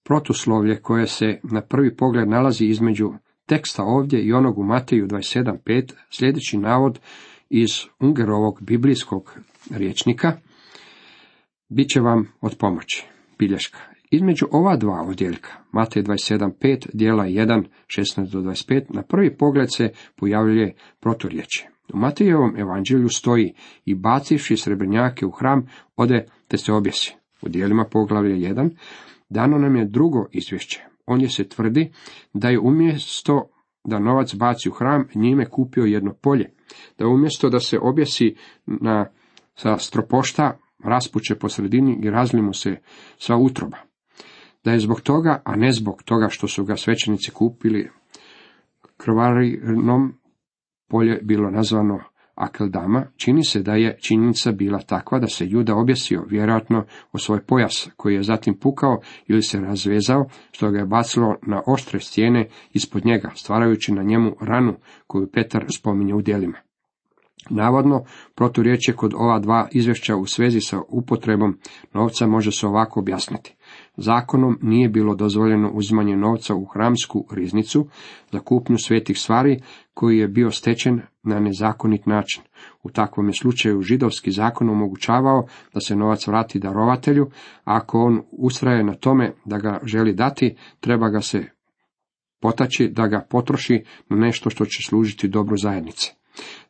protuslovlje 0.04 0.82
koje 0.82 1.06
se 1.06 1.40
na 1.42 1.60
prvi 1.60 1.96
pogled 1.96 2.28
nalazi 2.28 2.64
između 2.64 3.12
teksta 3.48 3.82
ovdje 3.82 4.22
i 4.22 4.32
onog 4.32 4.58
u 4.58 4.64
Mateju 4.64 5.06
27.5, 5.06 5.92
sljedeći 6.10 6.58
navod 6.58 6.98
iz 7.50 7.70
Ungerovog 8.00 8.58
biblijskog 8.62 9.38
riječnika, 9.70 10.32
bit 11.68 11.88
će 11.88 12.00
vam 12.00 12.32
od 12.40 12.56
pomoći. 12.58 13.06
Bilješka. 13.38 13.78
Između 14.10 14.46
ova 14.50 14.76
dva 14.76 15.02
odjeljka, 15.02 15.50
Matej 15.72 16.02
27.5, 16.02 16.86
dijela 16.92 17.24
1, 17.24 17.64
16 17.86 18.30
do 18.32 18.40
25, 18.40 18.82
na 18.88 19.02
prvi 19.02 19.36
pogled 19.36 19.68
se 19.76 19.90
pojavljuje 20.16 20.74
proturječe. 21.00 21.68
U 21.94 21.96
Matejevom 21.98 22.56
evanđelju 22.56 23.08
stoji 23.08 23.54
i 23.84 23.94
bacivši 23.94 24.56
srebrnjake 24.56 25.26
u 25.26 25.30
hram, 25.30 25.66
ode 25.96 26.26
te 26.48 26.56
se 26.56 26.72
objesi. 26.72 27.14
U 27.42 27.48
dijelima 27.48 27.84
poglavlja 27.90 28.34
1 28.34 28.70
dano 29.28 29.58
nam 29.58 29.76
je 29.76 29.84
drugo 29.84 30.26
izvješće. 30.32 30.84
Ondje 31.08 31.28
se 31.28 31.48
tvrdi 31.48 31.92
da 32.32 32.48
je 32.48 32.58
umjesto 32.58 33.48
da 33.84 33.98
novac 33.98 34.34
baci 34.34 34.68
u 34.68 34.72
hram, 34.72 35.08
njime 35.14 35.50
kupio 35.50 35.84
jedno 35.84 36.14
polje, 36.14 36.50
da 36.98 37.06
umjesto 37.06 37.48
da 37.48 37.60
se 37.60 37.78
objesi 37.82 38.36
na, 38.66 39.06
sa 39.54 39.78
stropošta, 39.78 40.58
raspuće 40.84 41.34
po 41.34 41.48
sredini 41.48 41.98
i 42.02 42.10
razli 42.10 42.42
mu 42.42 42.52
se 42.52 42.76
sva 43.18 43.36
utroba. 43.36 43.76
Da 44.64 44.72
je 44.72 44.80
zbog 44.80 45.00
toga, 45.00 45.42
a 45.44 45.56
ne 45.56 45.72
zbog 45.72 46.02
toga 46.02 46.28
što 46.28 46.48
su 46.48 46.64
ga 46.64 46.76
svećenici 46.76 47.30
kupili 47.30 47.90
krvarinom, 48.96 50.14
polje 50.88 51.20
bilo 51.22 51.50
nazvano 51.50 52.00
Akeldama, 52.38 53.06
čini 53.16 53.44
se 53.44 53.62
da 53.62 53.74
je 53.74 53.98
činjenica 54.00 54.52
bila 54.52 54.78
takva 54.78 55.18
da 55.18 55.26
se 55.26 55.46
Juda 55.48 55.74
objesio, 55.74 56.24
vjerojatno 56.28 56.84
o 57.12 57.18
svoj 57.18 57.40
pojas, 57.40 57.90
koji 57.96 58.14
je 58.14 58.22
zatim 58.22 58.58
pukao 58.58 59.00
ili 59.26 59.42
se 59.42 59.60
razvezao, 59.60 60.28
što 60.50 60.70
ga 60.70 60.78
je 60.78 60.86
bacilo 60.86 61.36
na 61.42 61.62
oštre 61.66 62.00
stijene 62.00 62.48
ispod 62.72 63.06
njega, 63.06 63.30
stvarajući 63.34 63.92
na 63.92 64.02
njemu 64.02 64.36
ranu 64.40 64.76
koju 65.06 65.30
Petar 65.32 65.64
spominje 65.68 66.14
u 66.14 66.22
djelima. 66.22 66.58
Navodno, 67.50 68.04
proturječje 68.34 68.94
kod 68.94 69.14
ova 69.14 69.38
dva 69.38 69.68
izvješća 69.72 70.16
u 70.16 70.26
svezi 70.26 70.60
sa 70.60 70.80
upotrebom 70.88 71.58
novca 71.94 72.26
može 72.26 72.52
se 72.52 72.66
ovako 72.66 73.00
objasniti. 73.00 73.54
Zakonom 74.00 74.58
nije 74.62 74.88
bilo 74.88 75.14
dozvoljeno 75.14 75.70
uzimanje 75.70 76.16
novca 76.16 76.54
u 76.54 76.64
hramsku 76.64 77.26
riznicu 77.32 77.86
za 78.32 78.40
kupnju 78.40 78.78
svetih 78.78 79.18
stvari 79.18 79.60
koji 79.94 80.18
je 80.18 80.28
bio 80.28 80.50
stečen 80.50 81.00
na 81.22 81.40
nezakonit 81.40 82.06
način. 82.06 82.42
U 82.82 82.90
takvom 82.90 83.26
je 83.26 83.32
slučaju 83.40 83.82
židovski 83.82 84.30
zakon 84.30 84.70
omogućavao 84.70 85.46
da 85.74 85.80
se 85.80 85.96
novac 85.96 86.26
vrati 86.26 86.58
darovatelju, 86.58 87.24
a 87.24 87.30
ako 87.64 87.98
on 87.98 88.22
ustraje 88.30 88.84
na 88.84 88.94
tome 88.94 89.32
da 89.44 89.58
ga 89.58 89.80
želi 89.84 90.12
dati, 90.12 90.56
treba 90.80 91.08
ga 91.08 91.20
se 91.20 91.44
potaći 92.40 92.88
da 92.88 93.06
ga 93.06 93.26
potroši 93.30 93.84
na 94.08 94.16
nešto 94.16 94.50
što 94.50 94.64
će 94.64 94.82
služiti 94.88 95.28
dobru 95.28 95.56
zajednice. 95.56 96.12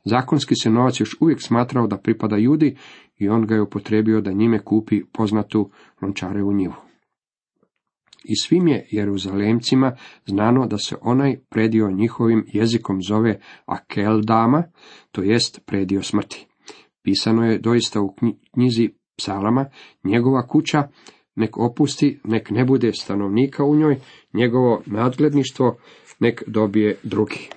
Zakonski 0.04 0.54
se 0.54 0.70
novac 0.70 1.00
još 1.00 1.16
uvijek 1.20 1.42
smatrao 1.42 1.86
da 1.86 1.96
pripada 1.98 2.36
judi 2.36 2.76
i 3.18 3.28
on 3.28 3.46
ga 3.46 3.54
je 3.54 3.62
upotrebio 3.62 4.20
da 4.20 4.32
njime 4.32 4.58
kupi 4.58 5.04
poznatu 5.12 5.70
lončarevu 6.02 6.52
njivu. 6.52 6.87
I 8.24 8.36
svim 8.36 8.68
je 8.68 8.86
Jeruzalemcima 8.90 9.96
znano 10.26 10.66
da 10.66 10.78
se 10.78 10.96
onaj 11.00 11.36
predio 11.48 11.90
njihovim 11.90 12.44
jezikom 12.52 13.02
zove 13.02 13.40
Akeldama, 13.66 14.62
to 15.12 15.22
jest 15.22 15.60
predio 15.66 16.02
smrti. 16.02 16.46
Pisano 17.02 17.44
je 17.44 17.58
doista 17.58 18.00
u 18.00 18.14
knjizi 18.54 18.88
psalama, 19.16 19.66
njegova 20.04 20.46
kuća 20.46 20.88
nek 21.34 21.56
opusti, 21.56 22.20
nek 22.24 22.50
ne 22.50 22.64
bude 22.64 22.92
stanovnika 22.92 23.64
u 23.64 23.76
njoj, 23.76 23.96
njegovo 24.34 24.82
nadgledništvo 24.86 25.76
nek 26.20 26.42
dobije 26.46 26.96
drugi. 27.02 27.48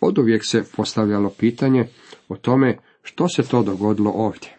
Od 0.00 0.18
uvijek 0.18 0.42
se 0.44 0.64
postavljalo 0.76 1.30
pitanje 1.38 1.84
o 2.28 2.36
tome 2.36 2.78
što 3.02 3.28
se 3.28 3.42
to 3.42 3.62
dogodilo 3.62 4.10
ovdje. 4.10 4.57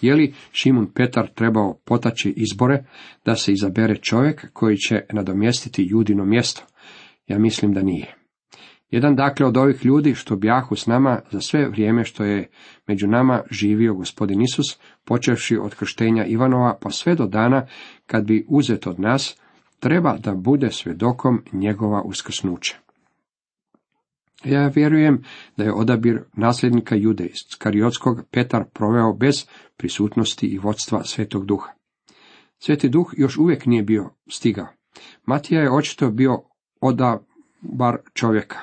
Je 0.00 0.14
li 0.14 0.34
Šimun 0.52 0.86
Petar 0.94 1.28
trebao 1.34 1.78
potaći 1.84 2.34
izbore 2.36 2.84
da 3.24 3.34
se 3.34 3.52
izabere 3.52 3.96
čovjek 3.96 4.52
koji 4.52 4.76
će 4.76 5.00
nadomjestiti 5.12 5.86
judino 5.90 6.24
mjesto? 6.24 6.62
Ja 7.26 7.38
mislim 7.38 7.72
da 7.72 7.82
nije. 7.82 8.14
Jedan 8.90 9.16
dakle 9.16 9.46
od 9.46 9.56
ovih 9.56 9.84
ljudi 9.84 10.14
što 10.14 10.36
bjahu 10.36 10.76
s 10.76 10.86
nama 10.86 11.20
za 11.30 11.40
sve 11.40 11.68
vrijeme 11.68 12.04
što 12.04 12.24
je 12.24 12.48
među 12.86 13.06
nama 13.06 13.42
živio 13.50 13.94
gospodin 13.94 14.42
Isus, 14.42 14.78
počevši 15.04 15.56
od 15.56 15.74
krštenja 15.74 16.24
Ivanova 16.24 16.78
pa 16.82 16.90
sve 16.90 17.14
do 17.14 17.26
dana 17.26 17.66
kad 18.06 18.26
bi 18.26 18.46
uzet 18.48 18.86
od 18.86 19.00
nas, 19.00 19.40
treba 19.80 20.16
da 20.16 20.34
bude 20.34 20.70
svjedokom 20.70 21.42
njegova 21.52 22.02
uskrsnuća. 22.02 22.85
Ja 24.44 24.68
vjerujem 24.74 25.22
da 25.56 25.64
je 25.64 25.72
odabir 25.72 26.24
nasljednika 26.32 26.94
Jude 26.94 27.26
iz 27.26 27.38
Petar 28.30 28.64
proveo 28.72 29.12
bez 29.12 29.46
prisutnosti 29.76 30.46
i 30.46 30.58
vodstva 30.58 31.04
Svetog 31.04 31.46
Duha. 31.46 31.72
Sveti 32.58 32.88
Duh 32.88 33.14
još 33.16 33.36
uvijek 33.36 33.66
nije 33.66 33.82
bio 33.82 34.10
stigao. 34.30 34.66
Matija 35.24 35.60
je 35.60 35.72
očito 35.72 36.10
bio 36.10 36.42
odabar 36.80 37.96
čovjeka. 38.14 38.58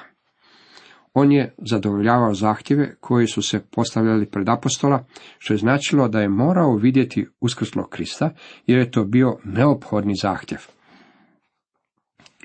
On 1.13 1.31
je 1.31 1.55
zadovoljavao 1.57 2.33
zahtjeve 2.33 2.95
koji 2.99 3.27
su 3.27 3.41
se 3.41 3.59
postavljali 3.71 4.25
pred 4.25 4.49
apostola, 4.49 5.05
što 5.37 5.53
je 5.53 5.57
značilo 5.57 6.07
da 6.07 6.21
je 6.21 6.29
morao 6.29 6.75
vidjeti 6.75 7.27
uskrslog 7.39 7.89
Krista, 7.89 8.35
jer 8.67 8.79
je 8.79 8.91
to 8.91 9.03
bio 9.03 9.37
neophodni 9.43 10.13
zahtjev. 10.21 10.59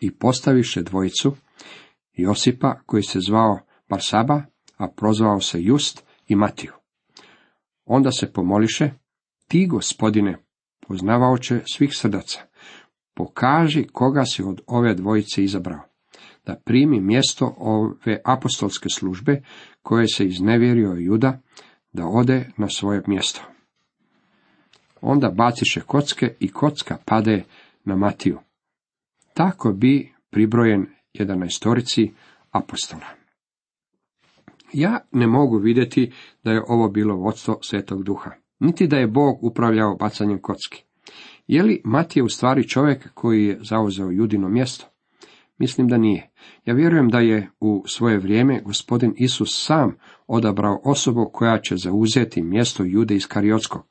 I 0.01 0.11
postaviše 0.11 0.83
dvojicu, 0.83 1.37
Josipa, 2.23 2.81
koji 2.87 3.03
se 3.03 3.21
zvao 3.21 3.59
Barsaba, 3.89 4.43
a 4.77 4.89
prozvao 4.97 5.41
se 5.41 5.63
Just 5.63 6.05
i 6.27 6.37
Matiju. 6.37 6.73
Onda 7.85 8.11
se 8.11 8.33
pomoliše, 8.33 8.91
ti 9.49 9.67
gospodine, 9.67 10.39
poznavaoće 10.89 11.61
svih 11.75 11.91
srdaca, 11.93 12.41
pokaži 13.15 13.87
koga 13.93 14.25
si 14.25 14.43
od 14.43 14.61
ove 14.67 14.95
dvojice 14.95 15.45
izabrao, 15.45 15.81
da 16.47 16.55
primi 16.65 17.01
mjesto 17.01 17.55
ove 17.59 18.21
apostolske 18.25 18.89
službe 18.89 19.43
koje 19.83 20.09
se 20.09 20.27
iznevjerio 20.27 20.95
Juda, 20.99 21.41
da 21.93 22.07
ode 22.07 22.51
na 22.57 22.69
svoje 22.69 23.03
mjesto. 23.07 23.41
Onda 25.01 25.31
baciše 25.31 25.81
kocke 25.81 26.35
i 26.41 26.53
kocka 26.53 26.99
pade 27.05 27.45
na 27.85 27.97
Matiju. 27.97 28.39
Tako 29.35 29.73
bi 29.73 30.13
pribrojen 30.31 30.87
jedanaestorici 31.13 32.13
apostola. 32.51 33.07
Ja 34.73 35.01
ne 35.13 35.27
mogu 35.27 35.59
vidjeti 35.59 36.13
da 36.45 36.53
je 36.53 36.63
ovo 36.69 36.89
bilo 36.89 37.17
vodstvo 37.17 37.59
Svetog 37.63 38.03
Duha, 38.03 38.31
niti 38.59 38.87
da 38.87 38.97
je 38.97 39.07
Bog 39.07 39.45
upravljao 39.45 39.97
bacanjem 39.97 40.39
kocki. 40.43 40.85
Je 41.47 41.63
li 41.63 41.83
Matije 41.85 42.23
u 42.23 42.29
stvari 42.29 42.69
čovjek 42.69 43.09
koji 43.15 43.45
je 43.45 43.59
zauzeo 43.63 44.11
judino 44.11 44.49
mjesto? 44.49 44.87
Mislim 45.59 45.89
da 45.89 45.99
nije. 45.99 46.31
Ja 46.65 46.75
vjerujem 46.75 47.09
da 47.09 47.19
je 47.19 47.51
u 47.61 47.85
svoje 47.87 48.19
vrijeme 48.19 48.63
gospodin 48.65 49.15
Isus 49.17 49.67
sam 49.67 49.97
odabrao 50.27 50.81
osobu 50.85 51.31
koja 51.33 51.61
će 51.61 51.77
zauzeti 51.77 52.43
mjesto 52.43 52.85
jude 52.85 53.15
iz 53.15 53.27
Kariotskog. 53.27 53.83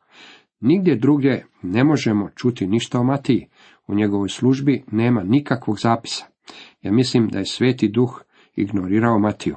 Nigdje 0.60 0.96
drugdje 0.96 1.46
ne 1.62 1.84
možemo 1.84 2.30
čuti 2.36 2.68
ništa 2.68 3.00
o 3.00 3.04
Matiji. 3.04 3.48
U 3.88 3.96
njegovoj 3.96 4.30
službi 4.30 4.84
nema 4.92 5.24
nikakvog 5.24 5.80
zapisa. 5.80 6.26
Ja 6.82 6.92
mislim 6.92 7.28
da 7.28 7.40
je 7.40 7.46
sveti 7.46 7.88
duh 7.88 8.22
ignorirao 8.56 9.20
Matiju. 9.20 9.56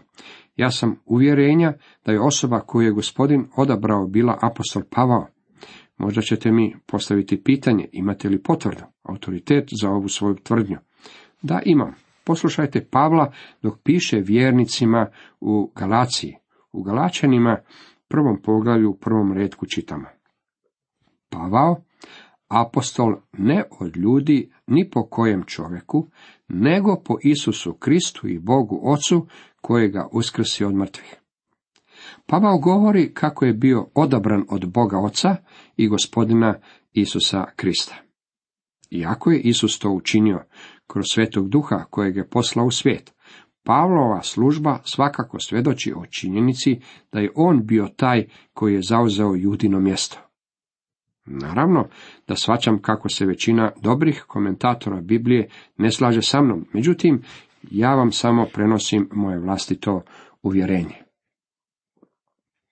Ja 0.56 0.70
sam 0.70 0.96
uvjerenja 1.06 1.72
da 2.06 2.12
je 2.12 2.20
osoba 2.20 2.60
koju 2.60 2.86
je 2.86 2.92
gospodin 2.92 3.46
odabrao 3.56 4.06
bila 4.06 4.38
apostol 4.42 4.82
Pavao. 4.90 5.26
Možda 5.96 6.22
ćete 6.22 6.52
mi 6.52 6.76
postaviti 6.86 7.42
pitanje, 7.42 7.88
imate 7.92 8.28
li 8.28 8.42
potvrdu, 8.42 8.84
autoritet 9.02 9.68
za 9.80 9.90
ovu 9.90 10.08
svoju 10.08 10.34
tvrdnju? 10.34 10.76
Da, 11.42 11.60
imam. 11.64 11.94
Poslušajte 12.24 12.86
Pavla 12.90 13.32
dok 13.62 13.78
piše 13.84 14.20
vjernicima 14.20 15.06
u 15.40 15.72
Galaciji. 15.76 16.36
U 16.72 16.82
Galačanima 16.82 17.58
prvom 18.08 18.42
poglavlju 18.42 18.90
u 18.90 18.96
prvom 18.96 19.32
redku 19.32 19.66
čitamo. 19.66 20.04
Pavao, 21.30 21.82
apostol 22.48 23.16
ne 23.32 23.64
od 23.80 23.96
ljudi 23.96 24.52
ni 24.66 24.90
po 24.90 25.06
kojem 25.06 25.42
čovjeku, 25.46 26.06
nego 26.50 26.96
po 27.04 27.16
Isusu 27.22 27.74
Kristu 27.74 28.28
i 28.28 28.38
Bogu 28.38 28.80
Ocu 28.82 29.26
kojega 29.60 30.08
uskrsi 30.12 30.64
od 30.64 30.74
mrtvih. 30.74 31.16
Pavao 32.26 32.58
govori 32.58 33.14
kako 33.14 33.44
je 33.44 33.52
bio 33.52 33.86
odabran 33.94 34.44
od 34.48 34.72
Boga 34.72 34.98
Oca 34.98 35.36
i 35.76 35.88
gospodina 35.88 36.54
Isusa 36.92 37.44
Krista. 37.56 37.94
Iako 38.90 39.30
je 39.30 39.40
Isus 39.40 39.78
to 39.78 39.90
učinio 39.90 40.44
kroz 40.86 41.04
svetog 41.10 41.48
duha 41.48 41.84
kojeg 41.90 42.16
je 42.16 42.28
poslao 42.28 42.66
u 42.66 42.70
svijet, 42.70 43.12
Pavlova 43.64 44.22
služba 44.22 44.78
svakako 44.84 45.38
svjedoči 45.40 45.92
o 45.96 46.06
činjenici 46.06 46.80
da 47.12 47.20
je 47.20 47.32
on 47.34 47.66
bio 47.66 47.88
taj 47.96 48.26
koji 48.52 48.74
je 48.74 48.82
zauzeo 48.82 49.34
judino 49.34 49.80
mjesto. 49.80 50.29
Naravno 51.32 51.88
da 52.28 52.36
svačam 52.36 52.82
kako 52.82 53.08
se 53.08 53.26
većina 53.26 53.72
dobrih 53.82 54.24
komentatora 54.26 55.00
Biblije 55.00 55.48
ne 55.76 55.90
slaže 55.90 56.22
sa 56.22 56.42
mnom, 56.42 56.66
međutim, 56.72 57.22
ja 57.70 57.94
vam 57.94 58.12
samo 58.12 58.46
prenosim 58.54 59.08
moje 59.12 59.38
vlastito 59.38 60.02
uvjerenje. 60.42 60.96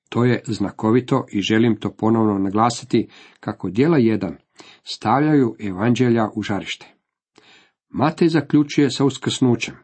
To 0.09 0.25
je 0.25 0.43
znakovito 0.47 1.27
i 1.33 1.41
želim 1.41 1.77
to 1.81 1.91
ponovno 1.91 2.39
naglasiti 2.39 3.09
kako 3.41 3.71
dijela 3.71 3.99
jedan 3.99 4.37
stavljaju 4.85 5.57
evanđelja 5.59 6.29
u 6.35 6.43
žarište. 6.43 6.95
Matej 7.89 8.29
zaključuje 8.29 8.91
sa 8.91 9.05
uskrsnućem, 9.05 9.75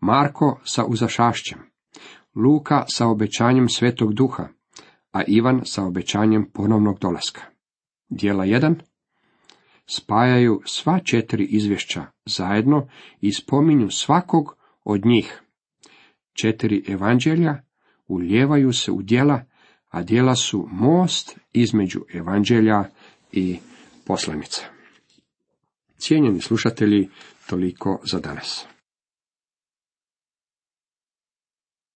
Marko 0.00 0.60
sa 0.64 0.84
uzašašćem, 0.84 1.58
Luka 2.34 2.84
sa 2.88 3.06
obećanjem 3.06 3.68
svetog 3.68 4.14
duha, 4.14 4.48
a 5.12 5.22
Ivan 5.26 5.60
sa 5.64 5.84
obećanjem 5.84 6.50
ponovnog 6.52 6.98
dolaska. 6.98 7.55
Dijela 8.08 8.44
1 8.44 8.74
spajaju 9.86 10.62
sva 10.66 10.98
četiri 11.04 11.44
izvješća 11.44 12.06
zajedno 12.26 12.88
i 13.20 13.32
spominju 13.32 13.90
svakog 13.90 14.56
od 14.84 15.06
njih. 15.06 15.42
Četiri 16.32 16.84
evanđelja 16.88 17.62
uljevaju 18.08 18.72
se 18.72 18.92
u 18.92 19.02
djela, 19.02 19.44
a 19.88 20.02
djela 20.02 20.36
su 20.36 20.68
most 20.70 21.38
između 21.52 22.00
evanđelja 22.14 22.84
i 23.32 23.58
poslanica. 24.06 24.62
Cijenjeni 25.98 26.40
slušatelji, 26.40 27.08
toliko 27.46 28.00
za 28.04 28.20
danas. 28.20 28.66